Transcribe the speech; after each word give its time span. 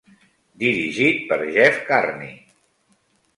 Dirigit 0.63 1.19
per 1.33 1.39
Jeff 1.57 1.77
Carney. 1.91 2.33